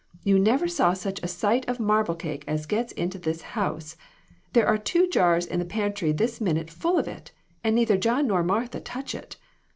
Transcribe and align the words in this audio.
You 0.23 0.39
never 0.39 0.67
saw 0.67 0.93
such 0.93 1.21
a 1.21 1.27
sight 1.27 1.63
of 1.69 1.79
marble 1.79 2.15
cake 2.15 2.43
as 2.47 2.65
gets 2.65 2.91
into 2.93 3.19
this 3.19 3.41
house! 3.53 3.95
There 4.53 4.65
are 4.65 4.79
two 4.79 5.07
jars 5.07 5.45
in 5.45 5.59
the 5.59 5.63
pantry 5.63 6.11
this 6.11 6.41
minute 6.41 6.71
full 6.71 6.97
of 6.97 7.07
it; 7.07 7.31
and 7.63 7.75
neither 7.75 7.97
John 7.97 8.25
nor 8.25 8.41
Martha 8.41 8.79
touch 8.79 9.13
it. 9.13 9.37